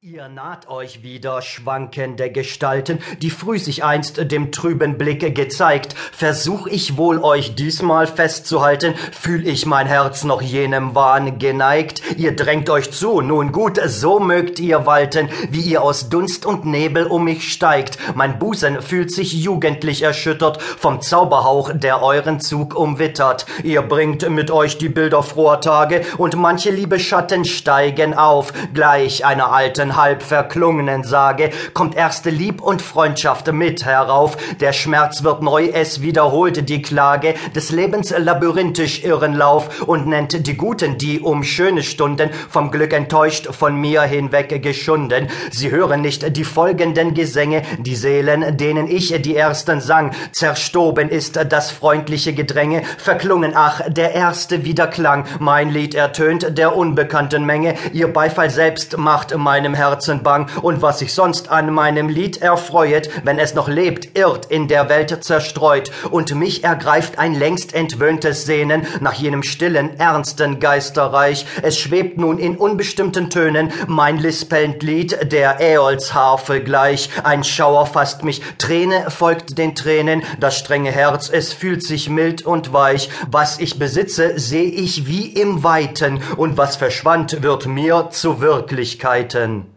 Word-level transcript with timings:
Ihr 0.00 0.28
naht 0.28 0.68
euch 0.68 1.02
wieder, 1.02 1.42
schwankende 1.42 2.30
Gestalten, 2.30 3.00
die 3.20 3.30
früh 3.30 3.58
sich 3.58 3.82
einst 3.82 4.30
dem 4.30 4.52
trüben 4.52 4.96
Blicke 4.96 5.32
gezeigt. 5.32 5.96
Versuch 6.12 6.68
ich 6.68 6.96
wohl 6.96 7.18
euch 7.18 7.56
diesmal 7.56 8.06
festzuhalten, 8.06 8.94
fühl 9.10 9.44
ich 9.44 9.66
mein 9.66 9.88
Herz 9.88 10.22
noch 10.22 10.40
jenem 10.40 10.94
Wahn 10.94 11.40
geneigt. 11.40 12.00
Ihr 12.16 12.36
drängt 12.36 12.70
euch 12.70 12.92
zu, 12.92 13.22
nun 13.22 13.50
gut, 13.50 13.80
so 13.86 14.20
mögt 14.20 14.60
ihr 14.60 14.86
walten, 14.86 15.30
wie 15.50 15.62
ihr 15.62 15.82
aus 15.82 16.08
Dunst 16.08 16.46
und 16.46 16.64
Nebel 16.64 17.08
um 17.08 17.24
mich 17.24 17.52
steigt. 17.52 17.98
Mein 18.14 18.38
Busen 18.38 18.80
fühlt 18.80 19.10
sich 19.10 19.32
jugendlich 19.32 20.02
erschüttert 20.02 20.62
vom 20.62 21.00
Zauberhauch, 21.00 21.72
der 21.74 22.04
euren 22.04 22.38
Zug 22.38 22.76
umwittert. 22.76 23.46
Ihr 23.64 23.82
bringt 23.82 24.30
mit 24.30 24.52
euch 24.52 24.78
die 24.78 24.90
Bilder 24.90 25.24
froher 25.24 25.60
Tage 25.60 26.02
und 26.18 26.36
manche 26.36 26.70
liebe 26.70 27.00
Schatten 27.00 27.44
steigen 27.44 28.14
auf, 28.14 28.52
gleich 28.72 29.26
einer 29.26 29.50
alten 29.50 29.87
alten, 29.88 29.96
halb 29.96 30.22
verklungenen 30.22 31.04
Sage 31.04 31.50
kommt 31.74 31.94
erste 31.94 32.30
Lieb 32.30 32.62
und 32.62 32.82
Freundschaft 32.82 33.52
mit 33.52 33.84
herauf. 33.84 34.36
Der 34.60 34.72
Schmerz 34.72 35.22
wird 35.22 35.42
neu, 35.42 35.68
es 35.72 36.00
wiederholt 36.02 36.68
die 36.68 36.82
Klage 36.82 37.34
des 37.54 37.70
Lebens 37.70 38.14
labyrinthisch 38.16 39.04
irren 39.04 39.40
und 39.86 40.06
nennt 40.06 40.46
die 40.46 40.56
Guten, 40.56 40.98
die 40.98 41.20
um 41.20 41.42
schöne 41.42 41.82
Stunden 41.82 42.30
vom 42.48 42.70
Glück 42.70 42.92
enttäuscht 42.92 43.48
von 43.52 43.76
mir 43.76 44.02
hinweg 44.02 44.62
geschunden. 44.62 45.28
Sie 45.50 45.70
hören 45.70 46.00
nicht 46.00 46.36
die 46.36 46.44
folgenden 46.44 47.14
Gesänge, 47.14 47.62
die 47.78 47.96
Seelen, 47.96 48.56
denen 48.56 48.88
ich 48.88 49.14
die 49.20 49.36
ersten 49.36 49.80
sang. 49.80 50.12
Zerstoben 50.32 51.08
ist 51.08 51.38
das 51.48 51.70
freundliche 51.70 52.32
Gedränge, 52.32 52.82
verklungen, 52.98 53.52
ach, 53.54 53.82
der 53.88 54.14
erste 54.14 54.64
Wiederklang. 54.64 55.24
Mein 55.38 55.70
Lied 55.70 55.94
ertönt 55.94 56.56
der 56.58 56.76
unbekannten 56.76 57.44
Menge, 57.44 57.74
ihr 57.92 58.12
Beifall 58.12 58.50
selbst 58.50 58.96
macht 58.96 59.36
meinem 59.36 59.74
Herzen 59.78 60.22
bang, 60.22 60.50
und 60.60 60.82
was 60.82 60.98
sich 60.98 61.14
sonst 61.14 61.50
an 61.50 61.72
meinem 61.72 62.10
Lied 62.10 62.42
erfreuet, 62.42 63.08
wenn 63.24 63.38
es 63.38 63.54
noch 63.54 63.68
lebt, 63.68 64.18
irrt 64.18 64.46
in 64.46 64.68
der 64.68 64.90
Welt 64.90 65.24
zerstreut, 65.24 65.90
und 66.10 66.34
mich 66.34 66.64
ergreift 66.64 67.18
ein 67.18 67.34
längst 67.34 67.74
entwöhntes 67.74 68.44
Sehnen 68.44 68.86
nach 69.00 69.14
jenem 69.14 69.42
stillen, 69.42 69.98
ernsten 69.98 70.60
Geisterreich. 70.60 71.46
Es 71.62 71.78
schwebt 71.78 72.18
nun 72.18 72.38
in 72.38 72.56
unbestimmten 72.56 73.30
Tönen 73.30 73.72
mein 73.86 74.18
lispelnd 74.18 74.82
Lied 74.82 75.32
der 75.32 75.60
Äolsharfe 75.60 76.60
gleich. 76.60 77.10
Ein 77.22 77.44
Schauer 77.44 77.86
fasst 77.86 78.24
mich, 78.24 78.42
Träne 78.58 79.10
folgt 79.10 79.56
den 79.56 79.74
Tränen, 79.74 80.22
das 80.40 80.58
strenge 80.58 80.90
Herz, 80.90 81.30
es 81.32 81.52
fühlt 81.52 81.82
sich 81.82 82.10
mild 82.10 82.42
und 82.42 82.72
weich. 82.72 83.08
Was 83.30 83.60
ich 83.60 83.78
besitze, 83.78 84.38
seh 84.38 84.64
ich 84.64 85.06
wie 85.06 85.28
im 85.28 85.62
Weiten, 85.62 86.20
und 86.36 86.56
was 86.56 86.76
verschwand, 86.76 87.42
wird 87.42 87.66
mir 87.66 88.08
zu 88.10 88.40
Wirklichkeiten. 88.40 89.67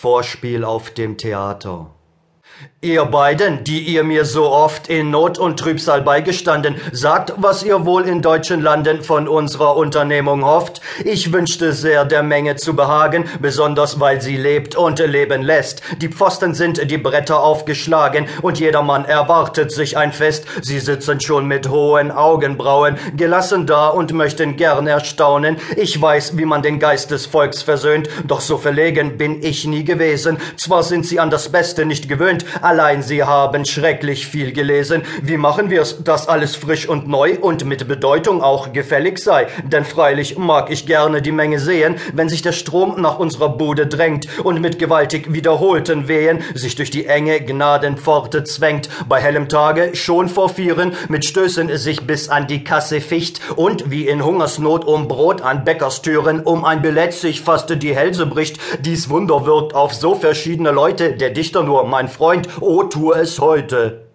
Vorspiel 0.00 0.62
auf 0.62 0.94
dem 0.94 1.18
Theater 1.18 1.92
Ihr 2.80 3.06
beiden, 3.06 3.64
die 3.64 3.80
ihr 3.80 4.04
mir 4.04 4.24
so 4.24 4.50
oft 4.50 4.86
in 4.86 5.10
Not 5.10 5.36
und 5.36 5.58
Trübsal 5.58 6.02
beigestanden, 6.02 6.76
sagt, 6.92 7.32
was 7.36 7.64
ihr 7.64 7.84
wohl 7.84 8.04
in 8.04 8.22
deutschen 8.22 8.62
Landen 8.62 9.02
von 9.02 9.26
unserer 9.26 9.76
Unternehmung 9.76 10.44
hofft. 10.44 10.80
Ich 11.04 11.32
wünschte 11.32 11.72
sehr, 11.72 12.04
der 12.04 12.22
Menge 12.22 12.54
zu 12.54 12.76
behagen, 12.76 13.24
besonders 13.40 13.98
weil 13.98 14.22
sie 14.22 14.36
lebt 14.36 14.76
und 14.76 15.00
leben 15.00 15.42
lässt. 15.42 15.82
Die 16.00 16.06
Pfosten 16.06 16.54
sind 16.54 16.88
die 16.88 16.98
Bretter 16.98 17.42
aufgeschlagen 17.42 18.26
und 18.42 18.60
jedermann 18.60 19.04
erwartet 19.04 19.72
sich 19.72 19.96
ein 19.96 20.12
Fest. 20.12 20.46
Sie 20.62 20.78
sitzen 20.78 21.20
schon 21.20 21.46
mit 21.46 21.68
hohen 21.68 22.12
Augenbrauen, 22.12 22.96
gelassen 23.16 23.66
da 23.66 23.88
und 23.88 24.12
möchten 24.12 24.56
gern 24.56 24.86
erstaunen. 24.86 25.56
Ich 25.76 26.00
weiß, 26.00 26.38
wie 26.38 26.44
man 26.44 26.62
den 26.62 26.78
Geist 26.78 27.10
des 27.10 27.26
Volks 27.26 27.60
versöhnt, 27.60 28.08
doch 28.24 28.40
so 28.40 28.56
verlegen 28.56 29.18
bin 29.18 29.42
ich 29.42 29.66
nie 29.66 29.82
gewesen. 29.82 30.38
Zwar 30.56 30.84
sind 30.84 31.04
sie 31.04 31.18
an 31.18 31.30
das 31.30 31.48
Beste 31.48 31.84
nicht 31.84 32.08
gewöhnt, 32.08 32.44
Allein 32.60 33.02
Sie 33.02 33.22
haben 33.22 33.64
schrecklich 33.64 34.26
viel 34.26 34.52
gelesen. 34.52 35.02
Wie 35.22 35.36
machen 35.36 35.70
wir's, 35.70 36.02
dass 36.02 36.28
alles 36.28 36.56
frisch 36.56 36.88
und 36.88 37.08
neu 37.08 37.36
und 37.40 37.64
mit 37.64 37.86
Bedeutung 37.88 38.42
auch 38.42 38.72
gefällig 38.72 39.18
sei? 39.18 39.46
Denn 39.64 39.84
freilich 39.84 40.38
mag 40.38 40.70
ich 40.70 40.86
gerne 40.86 41.22
die 41.22 41.32
Menge 41.32 41.58
sehen, 41.58 41.96
wenn 42.12 42.28
sich 42.28 42.42
der 42.42 42.52
Strom 42.52 43.00
nach 43.00 43.18
unserer 43.18 43.48
Bude 43.48 43.86
drängt 43.86 44.28
und 44.44 44.60
mit 44.60 44.78
gewaltig 44.78 45.32
wiederholten 45.32 46.08
Wehen 46.08 46.40
sich 46.54 46.74
durch 46.74 46.90
die 46.90 47.06
enge 47.06 47.40
Gnadenpforte 47.40 48.44
zwängt, 48.44 48.88
bei 49.08 49.20
hellem 49.20 49.48
Tage 49.48 49.94
schon 49.94 50.28
vor 50.28 50.48
Vieren 50.48 50.94
mit 51.08 51.24
Stößen 51.24 51.76
sich 51.76 52.06
bis 52.06 52.28
an 52.28 52.46
die 52.46 52.64
Kasse 52.64 53.00
ficht 53.00 53.40
und 53.56 53.90
wie 53.90 54.06
in 54.06 54.24
Hungersnot 54.24 54.84
um 54.84 55.08
Brot 55.08 55.42
an 55.42 55.64
Bäckerstüren 55.64 56.40
um 56.40 56.64
ein 56.64 56.82
Billett 56.82 57.12
sich 57.12 57.40
fast 57.40 57.68
die 57.82 57.94
Hälse 57.94 58.26
bricht. 58.26 58.58
Dies 58.80 59.10
Wunder 59.10 59.44
wirkt 59.44 59.74
auf 59.74 59.94
so 59.94 60.14
verschiedene 60.14 60.70
Leute, 60.70 61.12
der 61.12 61.30
Dichter 61.30 61.62
nur, 61.62 61.84
mein 61.84 62.08
Freund, 62.08 62.37
O 62.60 62.84
tu 62.84 63.12
es 63.12 63.38
heute. 63.38 64.07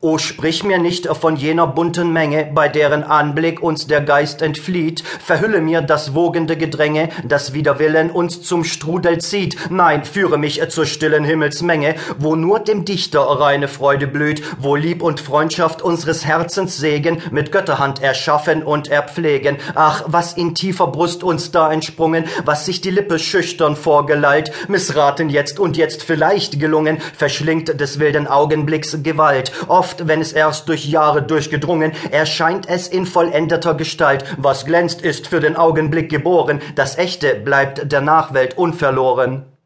O 0.00 0.18
sprich 0.18 0.64
mir 0.64 0.78
nicht 0.78 1.06
von 1.06 1.36
jener 1.36 1.66
bunten 1.66 2.12
Menge, 2.12 2.50
bei 2.52 2.68
deren 2.68 3.04
Anblick 3.04 3.62
uns 3.62 3.86
der 3.86 4.00
Geist 4.00 4.42
entflieht, 4.42 5.02
verhülle 5.02 5.60
mir 5.60 5.82
das 5.82 6.14
wogende 6.14 6.56
Gedränge, 6.56 7.10
das 7.24 7.52
wider 7.52 7.78
Willen 7.78 8.10
uns 8.10 8.42
zum 8.42 8.64
Strudel 8.64 9.18
zieht, 9.18 9.56
nein, 9.70 10.04
führe 10.04 10.38
mich 10.38 10.60
zur 10.70 10.86
stillen 10.86 11.24
Himmelsmenge, 11.24 11.94
wo 12.18 12.34
nur 12.34 12.60
dem 12.60 12.84
Dichter 12.84 13.20
reine 13.20 13.68
Freude 13.68 14.06
blüht, 14.06 14.42
wo 14.58 14.74
Lieb 14.74 15.02
und 15.02 15.20
Freundschaft 15.20 15.82
unseres 15.82 16.24
Herzens 16.24 16.76
Segen 16.76 17.22
mit 17.30 17.52
Götterhand 17.52 18.02
erschaffen 18.02 18.62
und 18.64 18.88
erpflegen. 18.88 19.58
Ach, 19.74 20.02
was 20.06 20.32
in 20.32 20.54
tiefer 20.54 20.88
Brust 20.88 21.22
uns 21.22 21.52
da 21.52 21.72
entsprungen, 21.72 22.24
was 22.44 22.66
sich 22.66 22.80
die 22.80 22.90
Lippe 22.90 23.18
schüchtern 23.18 23.76
vorgelallt, 23.76 24.50
missraten 24.68 25.28
jetzt 25.28 25.60
und 25.60 25.76
jetzt 25.76 26.02
vielleicht 26.02 26.58
gelungen, 26.58 26.98
verschlingt 27.16 27.80
des 27.80 27.98
wilden 28.00 28.26
Augenblicks 28.26 29.02
Gewalt 29.02 29.52
Oft, 29.68 30.08
wenn 30.08 30.20
es 30.20 30.32
erst 30.32 30.68
durch 30.68 30.86
Jahre 30.86 31.22
durchgedrungen, 31.22 31.92
erscheint 32.10 32.68
es 32.68 32.88
in 32.88 33.06
vollendeter 33.06 33.74
Gestalt. 33.74 34.24
Was 34.36 34.64
glänzt, 34.64 35.02
ist 35.02 35.26
für 35.26 35.40
den 35.40 35.56
Augenblick 35.56 36.10
geboren. 36.10 36.60
Das 36.74 36.98
Echte 36.98 37.34
bleibt 37.34 37.92
der 37.92 38.00
Nachwelt 38.00 38.56
unverloren. 38.56 39.57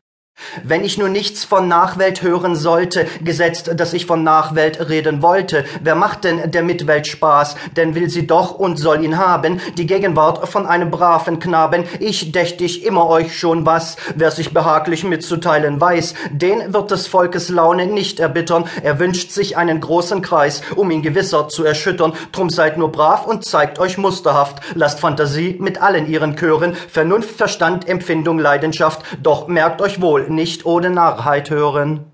Wenn 0.65 0.85
ich 0.85 0.99
nur 0.99 1.09
nichts 1.09 1.45
von 1.45 1.67
Nachwelt 1.67 2.23
hören 2.23 2.57
sollte, 2.57 3.07
gesetzt, 3.25 3.71
dass 3.77 3.95
ich 3.95 4.05
von 4.05 4.23
Nachwelt 4.23 4.89
reden 4.89 5.23
wollte, 5.23 5.65
wer 5.83 5.95
macht 5.95 6.25
denn 6.25 6.51
der 6.51 6.63
Mitwelt 6.63 7.07
Spaß? 7.07 7.57
Denn 7.77 7.95
will 7.95 8.11
sie 8.11 8.27
doch 8.27 8.55
und 8.55 8.79
soll 8.79 9.03
ihn 9.03 9.17
haben, 9.17 9.61
die 9.79 9.87
Gegenwart 9.87 10.47
von 10.49 10.67
einem 10.67 10.91
braven 10.91 11.39
Knaben. 11.39 11.85
Ich 12.01 12.33
dächt 12.33 12.61
ich 12.61 12.85
immer 12.85 13.09
euch 13.09 13.39
schon 13.39 13.65
was, 13.65 13.97
wer 14.15 14.31
sich 14.31 14.53
behaglich 14.53 15.05
mitzuteilen 15.05 15.81
weiß, 15.81 16.15
den 16.31 16.75
wird 16.75 16.91
des 16.91 17.07
Volkes 17.07 17.49
Laune 17.49 17.87
nicht 17.87 18.21
erbittern. 18.21 18.65
Er 18.83 18.99
wünscht 18.99 19.31
sich 19.31 19.57
einen 19.57 19.81
großen 19.81 20.21
Kreis, 20.21 20.61
um 20.77 20.91
ihn 20.91 21.03
gewisser 21.03 21.49
zu 21.49 21.65
erschüttern. 21.65 22.13
Drum 22.31 22.51
seid 22.51 22.77
nur 22.77 22.93
brav 22.93 23.27
und 23.27 23.45
zeigt 23.45 23.79
euch 23.79 23.97
musterhaft. 23.97 24.61
Lasst 24.75 25.01
Fantasie 25.01 25.57
mit 25.59 25.81
allen 25.81 26.09
ihren 26.09 26.37
Chören, 26.37 26.75
Vernunft, 26.75 27.37
Verstand, 27.37 27.89
Empfindung, 27.89 28.39
Leidenschaft. 28.39 29.03
Doch 29.23 29.49
merkt 29.49 29.81
euch 29.81 30.01
wohl, 30.01 30.22
nicht 30.31 30.67
ohne 30.67 30.91
Narrheit 30.91 31.51
hören. 31.51 32.12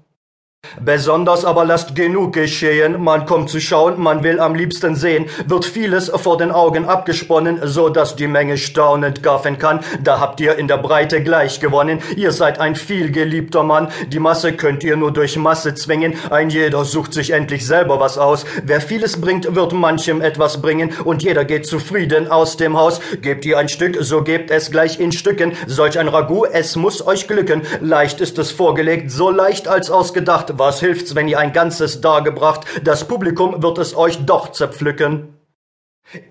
Besonders 0.80 1.44
aber 1.44 1.64
lasst 1.64 1.94
genug 1.94 2.34
geschehen, 2.34 3.02
man 3.02 3.26
kommt 3.26 3.50
zu 3.50 3.60
schauen, 3.60 4.00
man 4.00 4.22
will 4.22 4.40
am 4.40 4.54
liebsten 4.54 4.94
sehen, 4.94 5.26
wird 5.46 5.64
vieles 5.64 6.08
vor 6.08 6.36
den 6.36 6.52
Augen 6.52 6.84
abgesponnen, 6.84 7.60
so 7.64 7.88
dass 7.88 8.16
die 8.16 8.26
Menge 8.26 8.58
staunend 8.58 9.22
gaffen 9.22 9.58
kann, 9.58 9.80
da 10.02 10.20
habt 10.20 10.40
ihr 10.40 10.56
in 10.56 10.68
der 10.68 10.78
Breite 10.78 11.22
gleich 11.22 11.60
gewonnen, 11.60 12.00
ihr 12.16 12.32
seid 12.32 12.60
ein 12.60 12.76
vielgeliebter 12.76 13.62
Mann, 13.62 13.88
die 14.08 14.18
Masse 14.18 14.52
könnt 14.52 14.84
ihr 14.84 14.96
nur 14.96 15.12
durch 15.12 15.36
Masse 15.36 15.74
zwingen, 15.74 16.14
ein 16.30 16.50
jeder 16.50 16.84
sucht 16.84 17.12
sich 17.12 17.30
endlich 17.30 17.66
selber 17.66 18.00
was 18.00 18.18
aus, 18.18 18.44
wer 18.62 18.80
vieles 18.80 19.20
bringt, 19.20 19.54
wird 19.54 19.72
manchem 19.72 20.20
etwas 20.20 20.60
bringen, 20.60 20.92
und 21.04 21.22
jeder 21.22 21.44
geht 21.44 21.66
zufrieden 21.66 22.30
aus 22.30 22.56
dem 22.56 22.76
Haus, 22.76 23.00
gebt 23.22 23.44
ihr 23.44 23.58
ein 23.58 23.68
Stück, 23.68 23.96
so 24.00 24.22
gebt 24.22 24.50
es 24.50 24.70
gleich 24.70 25.00
in 25.00 25.12
Stücken, 25.12 25.52
solch 25.66 25.98
ein 25.98 26.08
Ragout, 26.08 26.46
es 26.52 26.76
muss 26.76 27.06
euch 27.06 27.26
glücken, 27.26 27.62
leicht 27.80 28.20
ist 28.20 28.38
es 28.38 28.52
vorgelegt, 28.52 29.10
so 29.10 29.30
leicht 29.30 29.68
als 29.68 29.90
ausgedacht, 29.90 30.57
was 30.58 30.80
hilft's, 30.80 31.14
wenn 31.14 31.28
ihr 31.28 31.38
ein 31.38 31.52
ganzes 31.52 32.00
dargebracht, 32.00 32.66
das 32.84 33.06
Publikum 33.06 33.62
wird 33.62 33.78
es 33.78 33.96
euch 33.96 34.24
doch 34.24 34.52
zerpflücken. 34.52 35.34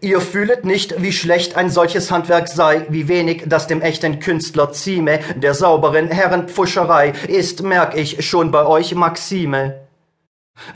Ihr 0.02 0.22
fühlet 0.22 0.66
nicht, 0.66 1.02
wie 1.04 1.12
schlecht 1.12 1.56
ein 1.56 1.70
solches 1.70 2.10
Handwerk 2.12 2.48
sei, 2.48 2.88
wie 2.90 3.08
wenig 3.08 3.44
das 3.46 3.68
dem 3.68 3.82
echten 3.82 4.20
Künstler 4.20 4.72
zieme, 4.72 5.20
der 5.36 5.54
sauberen 5.54 6.08
Herrenpfuscherei 6.08 7.14
ist, 7.28 7.62
merk 7.62 7.96
ich, 7.96 8.28
schon 8.28 8.50
bei 8.50 8.66
euch 8.66 8.96
Maxime. 8.96 9.87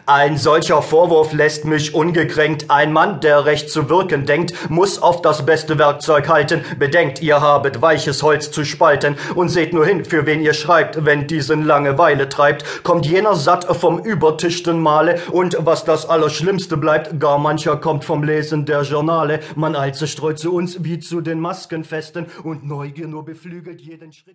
Ein 0.06 0.38
solcher 0.38 0.82
Vorwurf 0.82 1.32
lässt 1.34 1.66
mich 1.66 1.94
ungekränkt. 1.94 2.70
Ein 2.70 2.92
Mann, 2.92 3.20
der 3.22 3.46
recht 3.46 3.70
zu 3.70 3.90
wirken 3.90 4.26
denkt, 4.26 4.70
muss 4.70 5.02
auf 5.02 5.22
das 5.22 5.46
beste 5.46 5.78
Werkzeug 5.78 6.28
halten. 6.28 6.64
Bedenkt, 6.80 7.22
ihr 7.22 7.40
habet 7.40 7.82
weiches 7.82 8.24
Holz 8.24 8.52
zu 8.52 8.66
spalten 8.66 9.16
und 9.36 9.50
seht 9.50 9.74
nur 9.74 9.86
hin, 9.86 10.04
für 10.06 10.26
wen 10.26 10.42
ihr 10.42 10.54
schreibt, 10.54 11.06
wenn 11.06 11.28
diesen 11.28 11.66
Langeweile 11.66 12.30
treibt. 12.30 12.84
Kommt 12.84 13.06
jener 13.06 13.36
satt 13.36 13.66
vom 13.78 14.00
übertischten 14.00 14.80
Male 14.80 15.20
und 15.32 15.58
was 15.60 15.86
das 15.86 16.08
Allerschlimmste 16.08 16.78
bleibt, 16.78 17.20
gar 17.20 17.38
mancher 17.38 17.78
kommt 17.78 18.04
vom 18.04 18.24
Lesen 18.24 18.66
der 18.66 18.82
Journale. 18.82 19.40
Man 19.56 19.76
also 19.76 20.08
streut 20.08 20.40
zu 20.40 20.54
uns 20.54 20.84
wie 20.84 21.00
zu 21.00 21.22
den 21.22 21.40
Maskenfesten 21.40 22.28
und 22.44 22.66
Neugier 22.66 23.08
nur 23.08 23.24
beflügelt 23.24 23.82
jeden 23.82 24.12
Schritt. 24.12 24.30